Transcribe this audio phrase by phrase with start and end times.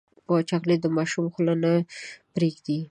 [0.49, 1.71] چاکلېټ د ماشوم خوله نه
[2.33, 2.77] پرېږدي.